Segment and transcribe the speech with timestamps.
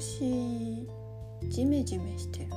[0.00, 0.88] 少し
[1.50, 2.50] ジメジメしてる？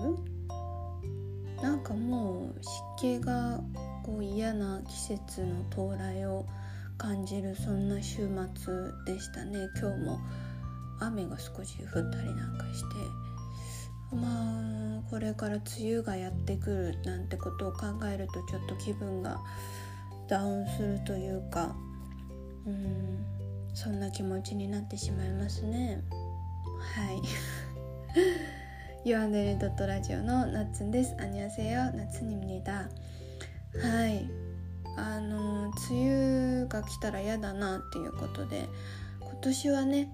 [1.62, 2.64] なんかもう
[2.98, 3.60] 湿気が
[4.06, 6.46] こう嫌な季節の到来を
[6.98, 9.68] 感じるそんな週末でしたね。
[9.78, 10.22] 今日も
[11.02, 14.16] 雨が少し降ったりなんかして。
[14.16, 15.66] まあこれから梅
[15.96, 19.42] 雨がやってくるなんてことを考えるとちょっと気分が
[20.30, 21.76] ダウンするというか
[22.66, 23.26] うん
[23.74, 26.02] そんな気持ちになってしまいますね。
[26.96, 27.24] はい。
[29.10, 31.16] ヨアンデルドットラジオのナッツンです。
[31.20, 32.88] アニャセヨナツニミニダ
[33.82, 34.30] はい。
[34.96, 38.70] あの梅雨が来たら嫌だなっていうことで
[39.20, 40.12] 今年はね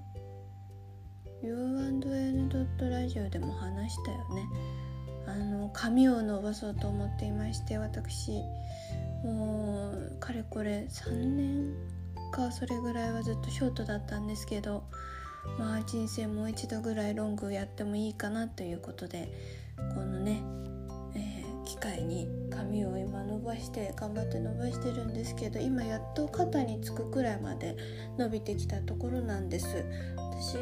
[1.43, 4.47] U&N ドットラジオでも話したよね。
[5.27, 8.31] あの髪を伸ばそうと思っていまして私。
[9.25, 11.73] もうかれこれ3年
[12.31, 14.86] かそれぐらいはずっとショートだったんですけど
[15.58, 19.32] まあ人生もう一度ぐらいロングやってもいいかなということで
[19.95, 20.42] このね、
[21.16, 27.76] えー、機会に髪を今伸ばして頑張って伸ばしてるんですけど今やっと肩につくくらいまで
[28.17, 29.84] 伸びてきたところなんです。
[30.40, 30.54] 私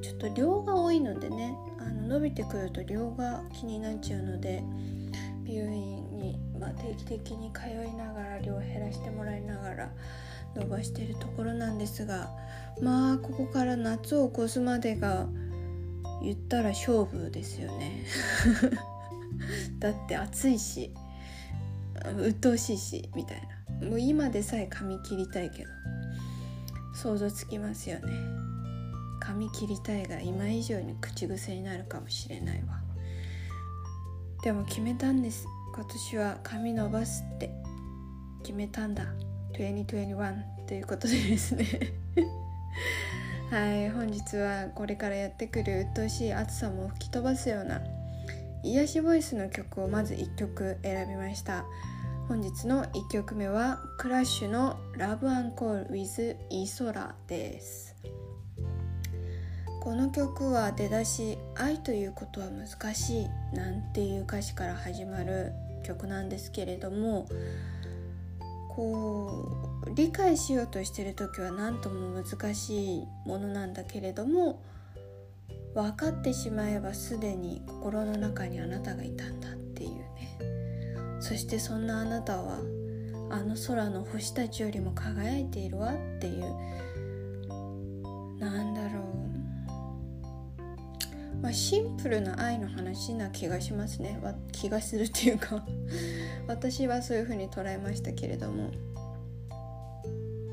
[0.00, 4.62] ちょっと量が多いのでねあの伸びてくると量が気になっちゃうので
[5.44, 9.90] 美容院に、まあ、定期的に通いながら量を減らしてもらいながら
[10.56, 12.30] 伸ばしてるところなんですが
[12.80, 15.26] まあここから夏を越すまでが
[16.22, 18.04] 言ったら勝負ですよね。
[19.78, 20.92] だって暑いし
[22.18, 23.48] 鬱陶しいしみたい
[23.80, 23.88] な。
[23.88, 25.70] もう今でさえ髪切りたいけど
[26.94, 28.12] 想像つきますよね。
[29.20, 32.80] 髪切りたいが今以上に口癖になるかもしれないわ。
[34.42, 35.46] でも決めたんです。
[35.74, 37.50] 今年は髪伸ばすって。
[38.42, 39.04] 決めたんだ。
[39.62, 41.92] 2021ということでですね
[43.50, 47.80] はい本日はこれからやってくる鬱陶しい暑さも吹き飛ばすような
[48.62, 51.64] 癒しボイスの曲をまず1曲選びました
[52.28, 57.94] 本日の1曲目はクラッシュの「Love and Call with イソラ」です
[59.80, 65.52] この曲は出だし「愛ということは難しい」なんていう歌詞から始まる
[65.84, 67.28] 曲なんですけれども
[68.76, 69.48] こ
[69.86, 74.62] う理解しようとしてる時は何とも難しいものなんだけれども
[75.74, 80.36] 分かってしまえばすでに心の中にあなたがいたんだっていうね。
[81.20, 82.58] そしてそんなあなたは
[83.30, 86.42] あの空の星たちよりも輝いているわっていう。
[88.38, 89.02] なんだろう。
[91.42, 94.20] まあシンプルな愛の話な気がしますね。
[94.52, 95.64] 気がするっていうか。
[96.48, 98.70] 私はそういうふうに捉えましたけれども。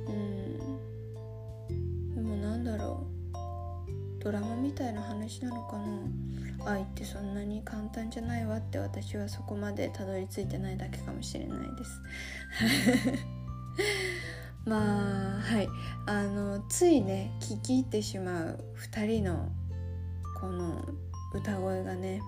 [0.08, 0.58] うん。
[2.16, 3.14] でもなんだろう。
[4.24, 5.86] ドラマみたいな話なのかな。
[6.66, 12.02] 愛ってそんなに簡単じゃないわって私はそこまでたどり着いてないだけかもしれないです。
[14.66, 15.68] まあはい。
[16.06, 19.52] あのついね聞き入ってしまう2人の
[20.40, 20.82] この
[21.34, 22.22] 歌声がね。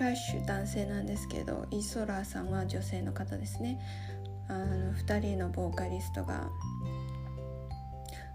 [0.00, 3.78] クラッシュ男性なんですけどイソラーさんは女性の方ですね。
[4.48, 6.48] あの2人のボーカリストが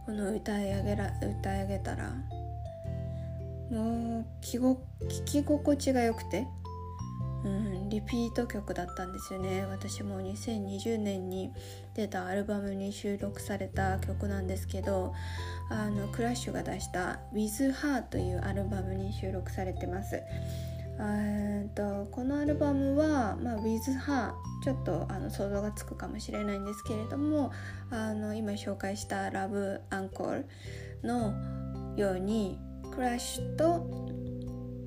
[0.06, 2.12] この歌い上げら歌い上げたら
[3.72, 6.46] もう聞き心地が良くて、
[7.44, 9.66] うん、リピート曲だったんですよね。
[9.66, 11.52] 私も2020年に
[11.96, 15.16] 出たアルバムに収録された曲なんですけど
[15.72, 20.22] あのクラッシュが出した「With Her」というアルバムに収録されてます。
[21.00, 24.34] えとこのアルバムは、まあ、With Her
[24.64, 27.52] ちょっとあの想像がつくかもしれないんですけれども
[27.92, 30.46] あの今紹介した「Love Encore」
[31.04, 31.34] の
[31.98, 32.58] ように
[32.94, 34.10] クラッシュと、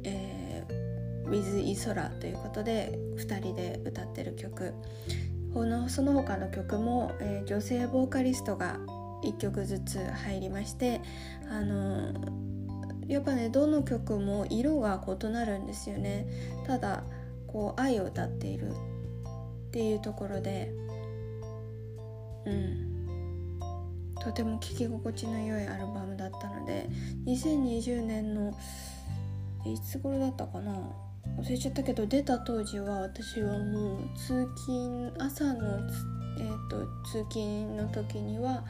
[0.05, 4.75] えー、With イソラということで2人で歌ってる曲。
[5.55, 8.79] このその他の曲も、えー、女性ボーカリストが
[9.25, 11.01] 1曲ずつ入りまして
[11.51, 12.13] あの
[13.09, 16.27] やっぱねどの曲も色が異なるんですよね。
[16.67, 17.03] ただ
[17.47, 20.73] こう愛を歌っているっていうところで
[22.45, 22.89] うん。
[24.21, 26.89] とても聴き心地の良いアルバムだったので
[27.25, 28.53] 2020年の
[29.65, 30.73] いつ頃だったかな？
[31.39, 35.79] 忘れちゃったけど出た当時は私はもう通勤朝の、
[36.41, 38.65] えーと通勤の時には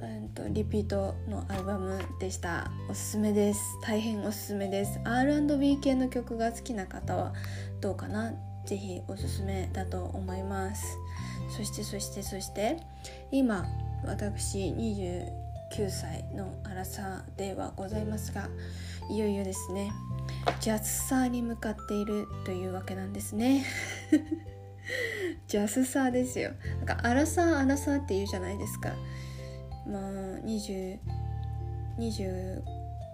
[0.00, 2.70] えーと、リピートのアルバムでした。
[2.88, 3.60] おすすめです。
[3.82, 5.00] 大変おすすめです。
[5.04, 7.32] R&B 系の曲が好きな方は
[7.80, 8.32] どうかな？
[8.64, 10.98] ぜひおすすめだと思います。
[11.56, 12.76] そしてそしてそして
[13.32, 13.66] 今
[14.04, 18.48] 私29歳のアラサーではございますが
[19.10, 19.90] いよいよですね。
[20.60, 23.64] ジャスサーに向かっているというわけなんですね。
[25.48, 26.52] ジャスサーですよ。
[26.84, 28.92] なんかアラサーアラサーって言うじゃないですか。
[29.88, 30.02] まあ
[30.44, 30.98] 2020
[31.98, 32.62] 20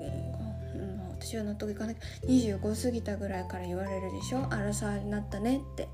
[0.00, 1.96] うん私は納得いかない。
[2.26, 4.46] 25過ぎたぐらいから言われるでしょ？
[4.52, 5.88] アラサーになったねって。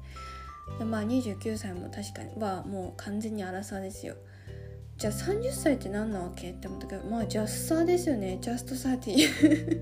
[0.79, 4.17] でまあ29歳も確かにはもう完全にアラサーですよ。
[4.97, 8.39] じゃあ30歳って何なわけって思ったけどまあジャスサーですよね。
[8.41, 9.81] ジャストサーティ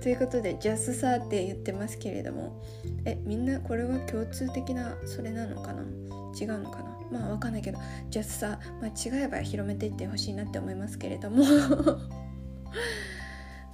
[0.02, 2.62] ということでジャスサーって言ってますけれども。
[3.04, 5.82] えみんなこれは共通的なそれなのかな？
[6.38, 6.97] 違うのかな？
[7.10, 7.78] まあわかんないけど
[8.10, 11.44] ジャスサー、まあ、違えば広めていってほしいなって思いますけれども。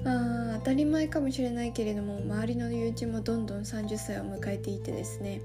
[0.03, 5.41] まあ当たり前かもしれないけれども周りの友人もどんどん30歳を迎えていてですね。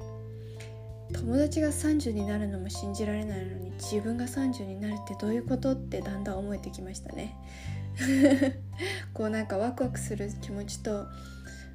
[1.14, 7.36] 友達が30になるのも信じられないのに自分が30になるってどういうことってだんだん思えてきましたね。
[9.14, 11.08] こうなんかワクワクする気持ちと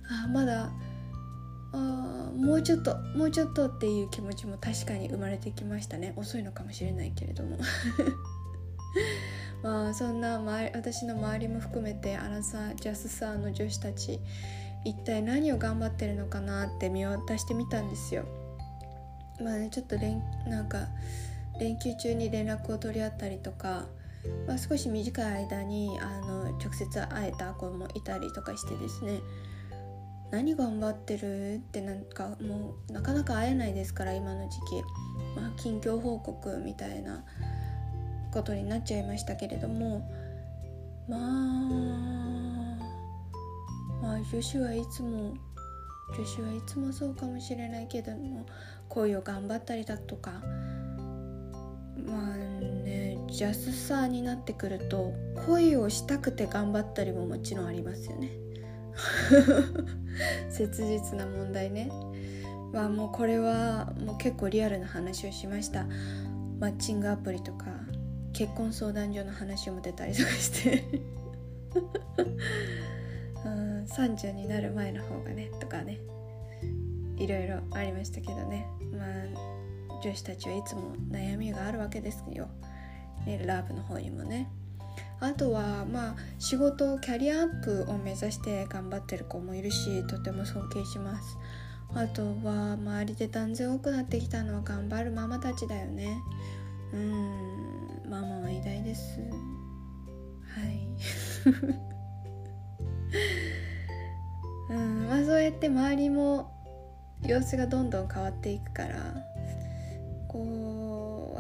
[0.09, 0.71] あまだ
[1.77, 6.13] あもうちょっともうちょっとっていう気持ちも確かに生まれてきましたね。
[6.17, 7.59] 遅いのかもしれないけれども。
[9.63, 10.41] まあそんな
[10.75, 14.21] 私の周りも含めてアラサージャスサーの女子たち
[14.85, 18.25] 一体何を頑張ってるのかなって見渡してみたんですよ。
[19.43, 20.87] まあねちょっと連なんか
[21.59, 23.87] 連休中に連絡を取り合ったりとか、
[24.47, 29.21] まあ、少し短い間にあの直接会えた子もいたりとかしてですね。
[30.35, 31.55] 何頑張ってる？
[31.55, 34.83] ってなんかもうなかなか会えないですから今の時期、
[35.41, 37.25] まあ、近況報告みたいな
[38.33, 40.11] ことになっちゃいましたけれども。
[41.07, 41.21] まあ
[44.03, 45.35] まあ女子はいつも
[46.17, 48.47] 女子はいつもそうかもしれないけども
[48.89, 50.33] 恋を頑張ったりだとか。
[52.07, 55.13] まあねジャスサーになってくると
[55.47, 58.31] 恋をしたくて頑張ったりももちろんありますよね。
[60.51, 61.91] 切実な問題ね。
[62.73, 65.87] まあもうこれはもう結構リアルな話をしました。
[66.61, 67.67] マッチングアプリとか
[68.33, 70.85] 結婚相談所の話も出たりとかして。
[73.45, 75.99] うん30になる前の方がねとかね。
[77.17, 78.67] いろいろありましたけどね。
[78.93, 82.49] まあ女子たちはいつも悩みがあるわけですよ、
[83.25, 84.51] ね、ラブの方にもね。
[85.21, 91.39] あとはまあ仕事キャリアアップを目指して頑張ってる子もいるしとても尊敬します。
[91.95, 96.19] あとは周りで断然多くなってきたのは頑張るママたちだよね。
[96.93, 99.21] うんママは偉大です。
[99.21, 100.89] はい。
[104.71, 106.51] うんまあそうやって周りも
[107.23, 109.15] 様子がどんどん変わっていくから
[110.29, 110.84] こう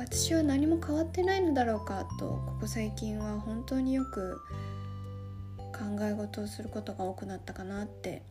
[0.06, 4.38] 私は何も変わってないのだろうかとここ最近は本当によく
[5.72, 8.22] 考え事をすることが多くなったかなって。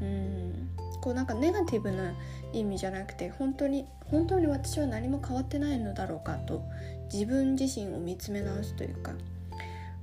[0.00, 0.70] うん。
[1.02, 2.14] こうなんかネガティブな
[2.52, 6.64] 意味じゃなくて本当に本当に私は何も変わってないのだろうかと
[7.12, 9.12] 自分自身を見つめ直すというか。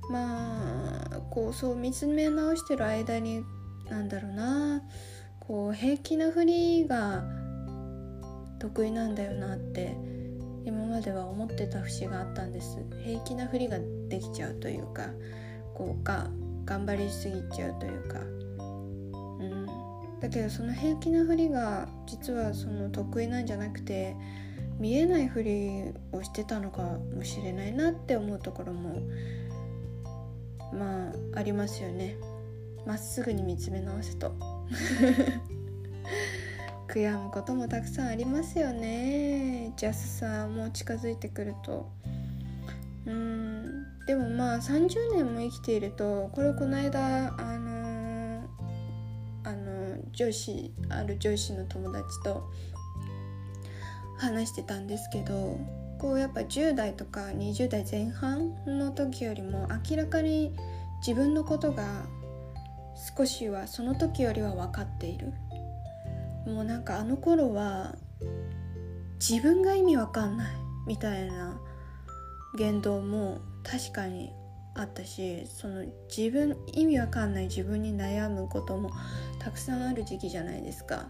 [0.08, 3.42] まあこうそう見つめ直してる間に
[3.90, 4.82] なんだろうな。
[5.40, 7.24] こう平気なふりが
[8.60, 9.96] 得意なんだよなって
[10.96, 12.78] までは思ってた節があったんです。
[13.04, 15.10] 平気なふりができちゃうというか
[15.74, 16.30] こうが
[16.64, 18.20] 頑張りすぎちゃうというか。
[18.20, 19.66] うん。
[20.18, 24.16] だけどその平気なふりが実はその得意なんじゃなくて
[24.78, 29.02] 見えないふりをしてたのかもしれないなって思うところも
[30.72, 32.16] まあありますよね。
[32.86, 34.34] まっすぐに見つめ直すと。
[36.96, 39.70] 悔やむこともたくさんありますよね。
[39.76, 41.90] ジャスさもう近づいてくると。
[43.04, 43.84] うん。
[44.06, 48.46] でもまあ30年も生きているとこれこの間あのー、
[49.44, 52.48] あの上司ある上司の友達と
[54.16, 55.58] 話してたんですけど
[55.98, 60.56] こうやっぱ10代とか20代前半の時よりも明らかに
[61.06, 62.06] 自分のことが
[63.14, 65.34] 少しはその時よりは分かっている。
[66.46, 67.96] もうなんかあの頃は
[69.18, 70.54] 自分が意味わかんない
[70.86, 71.60] みたいな
[72.56, 74.32] 言動も確かに
[74.74, 75.84] あったしその
[76.14, 78.90] 自分意味わかんない自分に悩むことも
[79.38, 81.06] たくさんある時期じゃないですか。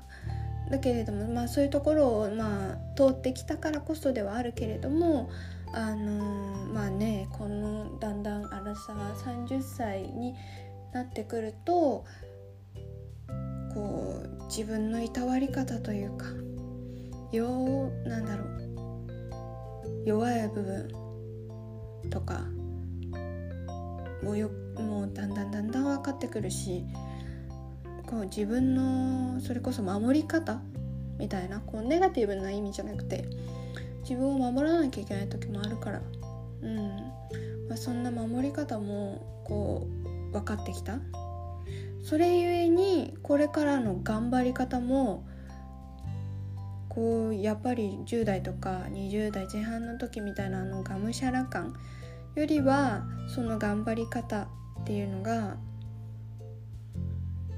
[0.70, 5.30] だけれどもまあそういうところをまあ通ってきたからこそではあるけれども
[5.72, 10.34] あのー、まあねこのだんだんアラサー30歳に
[10.92, 12.04] なってくると
[13.76, 16.24] こう自分のいたわり方というか
[17.30, 20.88] ようなんだろう弱い部分
[22.08, 22.44] とか
[24.22, 26.84] もうよもうだんだんだんだん分かってくるし
[28.06, 30.62] こう自分のそれこそ守り方
[31.18, 33.28] みたいなこうネガティブな意味じゃなくて
[34.08, 36.00] 自分を守らなきゃいけない時もあるから、
[36.62, 36.86] うん。
[37.68, 39.88] まあ、そんな守り方もこ
[40.30, 41.00] う分かってきた。
[42.06, 45.26] それゆえにこれからの頑張り方も
[46.88, 51.74] こうやっぱり10代とか20代前半の時みたいなあのがむしゃら感
[52.36, 54.46] よりはその頑張り方っ
[54.84, 55.56] ていうのが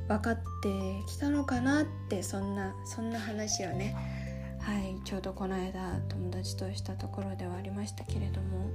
[0.09, 0.41] 分かって
[1.07, 3.95] きたのかなってそんなそんな話をね
[4.61, 8.71] はいちょうどこの間友達としたところではありましたけれども。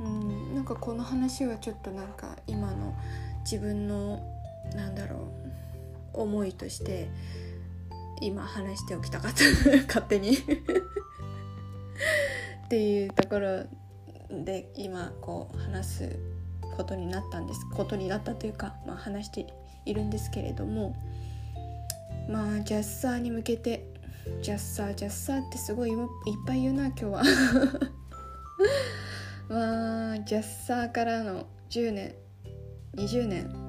[0.00, 2.94] うんなんかこの話はちょっとなんか今の
[3.42, 4.37] 自分の
[4.74, 5.20] なんだろう。
[6.14, 7.08] 思いとして
[8.20, 9.44] 今話しておきたかった。
[9.86, 10.36] 勝手に。
[10.36, 10.40] っ
[12.68, 13.64] ていうところ
[14.44, 16.18] で今こう話す
[16.76, 17.60] ことになったんです。
[17.74, 19.46] ことになったというか、まあ、話して
[19.86, 20.94] いるんですけれども
[22.28, 23.86] まあジャッサーに向けて
[24.42, 25.98] ジャッサージャッサーってすごいいっ
[26.46, 27.22] ぱい言うな今日は。
[29.48, 32.14] まあジャッサーからの10年
[32.96, 33.67] 20年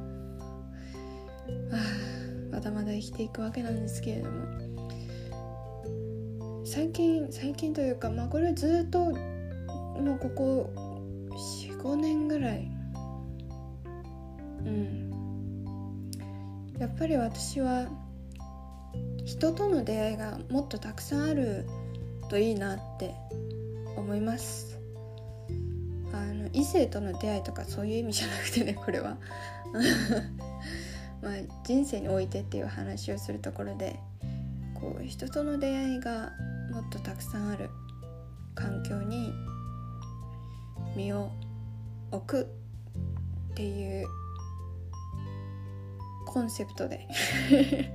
[2.52, 4.70] まだまだ生きていくわけなんですけれども。
[6.66, 10.70] 最近最近というかまあこれずっともうここ
[11.78, 12.72] 45年ぐらい。
[14.66, 15.10] うん。
[16.80, 17.88] やっぱり私は
[19.26, 21.66] 人との出会いがもっとたくさんある
[22.30, 23.14] といいなって
[23.96, 24.80] 思います。
[26.14, 29.18] あの異性との出会いとかそういう意味じゃなくてねこれは。
[31.22, 31.34] まあ
[31.64, 34.00] 人生においてっていう話をするところで
[34.74, 36.32] こう人との出会いが
[36.72, 37.70] もっとたくさんある
[38.56, 39.34] 環境に
[40.96, 41.32] 身を
[42.12, 42.44] 置く
[43.52, 44.08] っていう
[46.26, 47.08] コンセプトで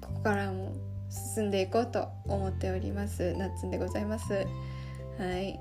[0.00, 0.72] ここからも
[1.10, 3.34] 進んでいこうと思っております。
[3.34, 4.46] ナッツンでございます。
[5.18, 5.58] はい。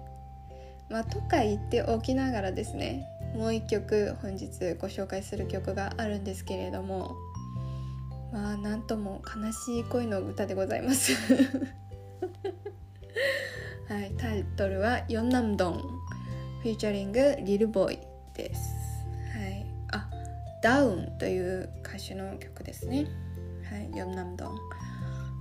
[0.90, 3.06] まあとか言っておきながらですね
[3.36, 4.48] もう一曲本日
[4.80, 7.16] ご紹介する曲があるんですけれども
[8.32, 11.14] まあなんとも悲しい恋の歌でございます
[13.88, 15.82] はいタイトルは「ヨンナムドン」
[16.62, 18.00] フィーチャリング「リルボーイ」
[18.36, 18.62] です
[19.34, 20.10] はいあ
[20.62, 23.08] ダウンという歌手の曲ですね。
[23.70, 24.56] はい、ヨンナムドン。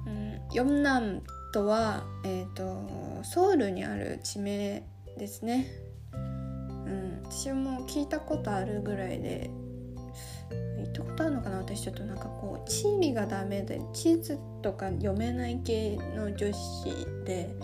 [0.07, 4.83] うん、ヨンナムとは、えーと、ソウルにある地名
[5.17, 5.67] ですね。
[6.87, 9.51] うん、私も聞いたことあるぐらいで
[10.79, 11.59] 行ったことあるのかな？
[11.59, 16.85] 私ちょっとなんかこう地理がダメで地図とか読めない系の女子
[17.25, 17.55] で。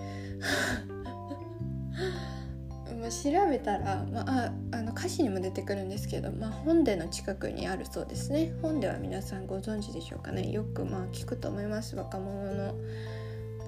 [3.03, 8.55] ま、調べたら、まあ、あの歌詞にも出てくるんですけど、まあ、本殿の近くにあるそうですね。
[8.63, 10.51] 本では皆さんご存知でしょうかね。
[10.51, 11.97] よくまあ聞くと思います。
[11.97, 12.75] 若者の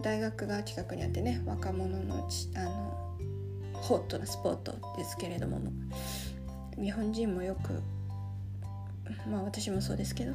[0.03, 2.94] 大学が近くにあってね若者のあの
[3.85, 5.61] ホットなスポットですけれども。
[6.77, 7.81] 日本人もよく
[9.31, 10.33] まあ私もそうですけど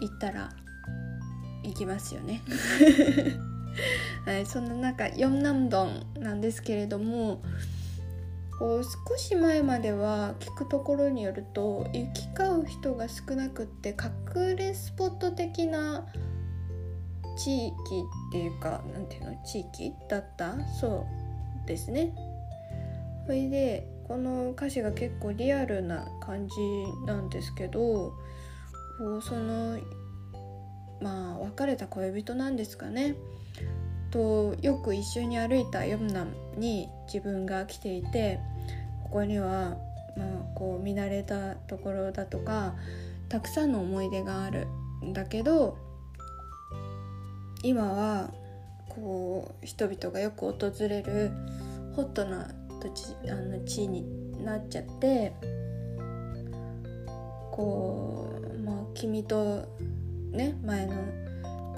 [0.00, 0.50] 行ったら
[1.62, 2.40] 行きますよね。
[4.26, 7.40] はい、そんな中ヨンナムドンなんですけれども
[8.58, 16.04] こう少し前までは聞くところによると行き交う人が少なくって隠れスポット的な
[17.38, 17.72] 地域
[18.28, 20.56] っていうかなんていうの地域だった？
[20.80, 21.06] そ
[21.64, 22.12] うですね。
[23.30, 26.54] それでこの歌詞が結構リアルな感じ
[27.06, 28.12] なんですけど
[28.98, 29.78] こうその
[31.00, 33.14] まあ別れた恋人なんですかね。
[34.10, 38.40] とよく一緒に歩いたヨムナに自分が来ていて
[39.04, 39.76] ここには、
[40.16, 42.74] まあ、こう見慣れたところだとか
[43.28, 44.66] たくさんの思い出がある
[45.04, 45.78] んだけど
[47.62, 48.32] 今は
[48.88, 51.30] こう人々がよく訪れる
[51.94, 52.48] ホットな
[52.80, 54.04] 土地あの地に
[54.44, 55.32] なっちゃって
[57.52, 59.66] こうまあ君と
[60.32, 60.94] ね前の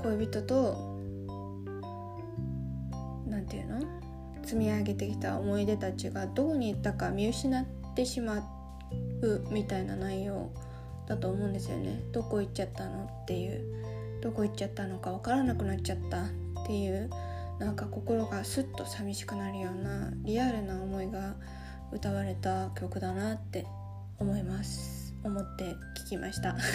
[0.02, 0.99] 恋人と
[3.26, 3.80] 何て言うの？
[4.44, 8.38] 積み上げてきた思い出たちがどこに行ったか見失ってしま
[9.23, 10.50] うみたいな内容
[11.06, 12.02] だと思うんですよね。
[12.12, 13.04] どこ行っちゃったの？
[13.23, 13.62] っていう。
[14.23, 16.28] どこ行っちゃったのか分からなくなっちゃったっ
[16.64, 17.11] ていう
[17.62, 21.37] なんか心がスッと寂しくなるようなリアルな思いが
[21.92, 23.66] 歌われた曲だなって
[24.19, 25.14] 思います。
[25.23, 26.57] 思って聞きました。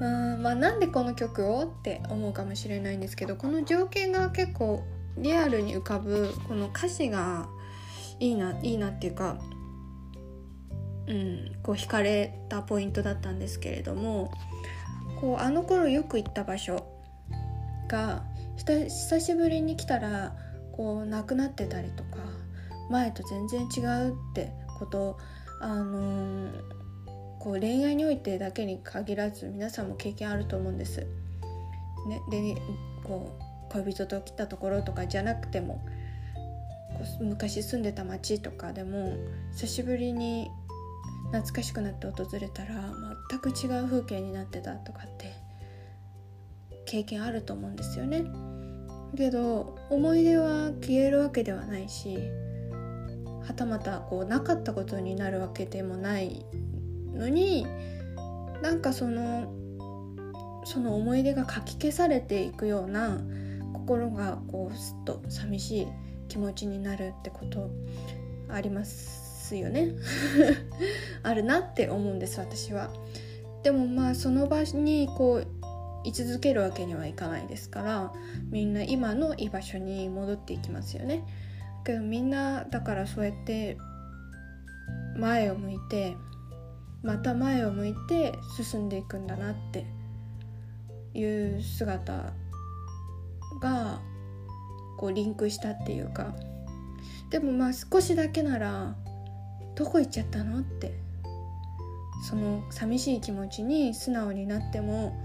[0.00, 4.84] うんまあなんでこの曲をって思うかもしれないんですけどこの情景が結構
[5.18, 7.48] リアルに浮かぶこの歌詞が
[8.20, 9.36] いいないいなっていうか
[11.08, 14.32] うん、こう惹かれたポイントだったんですけれども
[15.20, 16.84] こうあの頃よく行った場所
[17.88, 18.24] が
[18.56, 20.34] 久しぶりに来たら
[20.72, 22.18] こうなくなってたりとか
[22.90, 25.18] 前と全然違うってこと
[25.60, 26.52] あのー、
[27.40, 31.06] こう恋愛においてだけに限らず皆さんも経験あると思うんです。
[32.08, 32.56] ね、で
[33.04, 35.84] こう恋人と来たところとかじゃなくても
[37.20, 39.16] 昔住んでた町とかでも
[39.52, 40.50] 久しぶりに
[41.32, 42.92] 懐かしくなって訪れたら
[43.30, 45.34] 全く違う風景になってたとかって
[46.86, 48.24] 経験あると思うんですよね。
[49.16, 52.18] けど思い出は消えるわけではないし
[53.46, 56.44] はたまたこうなかったことになるわけでもない
[57.12, 57.66] のに
[58.62, 59.52] なんかその
[60.64, 63.20] その思い出がかき消されていくような
[63.72, 65.86] 心がこうすっと寂しい
[66.28, 67.70] 気持ちになるってこと
[68.48, 69.92] ありますよね
[71.22, 72.90] あるなって思うんです私は。
[73.62, 75.46] でもまあその場にこう
[76.06, 78.12] 居続けるわけにはいかないですから
[78.50, 81.24] みんな今の居場所に戻っていきますよね。
[81.84, 83.76] けどみんなだからそうやって
[85.16, 86.16] 前を向いて
[87.02, 89.86] また前を向いて進んでいくんだなって
[91.14, 92.32] いう姿
[93.60, 94.00] が
[94.98, 96.34] こうリンクしたっていうか
[97.30, 98.96] でもまあ少しだけなら
[99.74, 100.92] どこ行っちゃったのって
[102.28, 105.16] その寂しい気持ちに素直になっても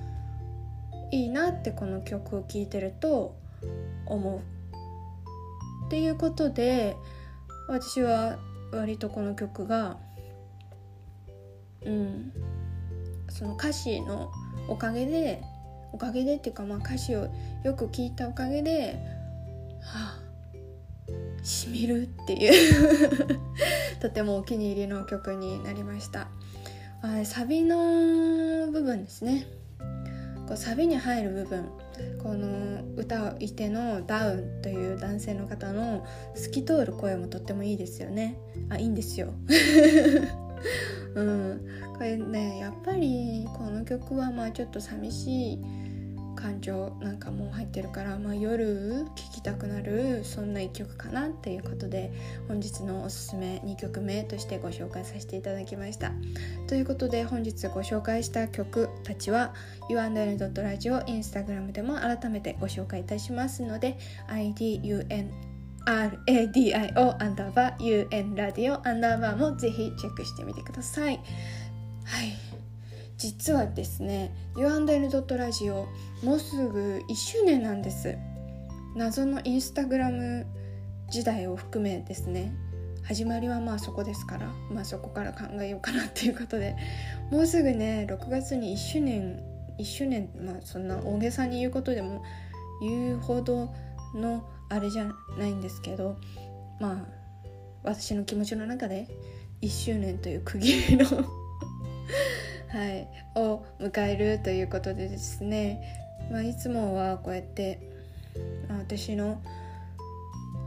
[1.12, 3.36] いいなってこの曲を聴いてると
[4.06, 4.40] 思う。
[5.88, 6.96] っていうことで
[7.68, 8.38] 私は
[8.72, 9.98] 割とこの曲が
[11.86, 12.32] うん
[13.30, 14.32] その歌詞の
[14.68, 15.42] おかげで
[15.92, 17.28] おかげでっていうかまあ歌詞を
[17.64, 18.96] よく聞いたおかげで
[19.82, 23.40] はあしみるっていう
[24.00, 26.30] とてもお気に入りの曲になりました
[27.26, 29.46] サビの部分ですね
[30.52, 31.70] こうサビに入る部分
[32.22, 38.38] この歌い手のダウンという男性の方の透き通る声もとってもいいですよね。
[38.68, 39.34] あいいんですよ。
[41.16, 41.66] うん。
[41.94, 45.60] これねやっぱりこの曲はまあちょっと寂しい。
[46.36, 52.12] 感情なんかも入ってるから、まあ、夜聴きたくなるそんな一曲かなっていうことで
[52.48, 56.12] 本日のおすすめ2曲目としてご紹介させていただきました。
[56.68, 59.54] ということで本日ご紹介した曲たちは
[59.90, 65.52] u&l.radio インスタグラムでも改めてご紹介いたしますので IDUN
[65.86, 71.16] RADIO アンダーバー UN ラディオアンダーバーもぜひチェックしてみてください。
[71.16, 72.51] はい。
[73.22, 75.86] 実はですね U&L.radio
[76.24, 78.18] もうすぐ1周年なんです。
[78.96, 80.48] 謎のインスタグラム
[81.12, 82.52] 時代を含めですね。
[83.04, 86.76] 始まりはまあそこですからまあそこから考えようかなっていうことで
[87.30, 89.40] もうすぐね6月に1周年
[89.78, 92.24] 1周年まあそんな大げさに言うことでも
[92.82, 93.72] 言うほど
[94.16, 96.18] のあれじゃないんですけど
[96.80, 97.06] まあ
[97.84, 99.08] 私の気持ちの中で
[99.62, 101.06] 1周年という区切りの
[102.72, 103.06] はい、
[103.36, 105.82] を迎えるということでですね、
[106.32, 107.82] まあ、いつもはこうやって
[108.70, 109.42] 私の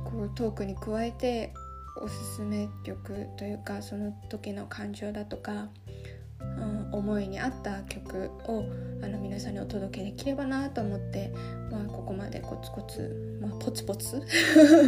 [0.05, 1.55] こうトークに加えて
[1.97, 5.69] おすすめ曲というかその時の感情だとか、
[6.40, 8.64] うん、思いに合った曲を
[9.03, 11.33] あの皆さんにお届けできればなと思って、
[11.71, 14.21] まあ、ここまでコツコツ、まあ、ポツポツ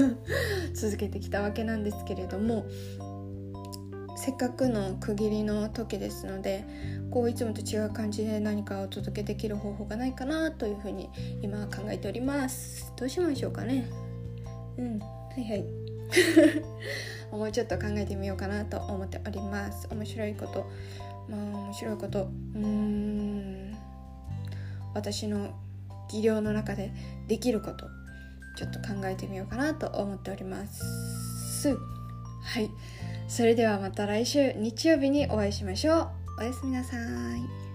[0.74, 2.66] 続けてきたわけなんですけれども
[4.26, 6.64] せっかくの区切りの時ですので
[7.12, 11.08] こういつもと違う感じで何かお届けできる方法がないかなというふうに
[11.42, 12.92] 今は考えております。
[12.96, 13.88] どうしましょうかね。
[14.78, 15.06] うんは
[15.38, 15.64] いはい。
[17.30, 19.86] もうちょっと考えてみようかなと思っております。
[19.92, 20.66] 面白いこと。
[21.28, 22.24] まあ面白いこと。
[22.24, 23.76] うーん。
[24.92, 25.54] 私の
[26.10, 26.92] 技量の中で
[27.28, 27.86] できること。
[28.56, 30.82] ちょっと考えてみようかなと思っております。
[32.42, 32.68] はい。
[33.28, 36.08] それではまた来週日曜日にお会いしましょう。
[36.40, 37.65] おやすみなさい。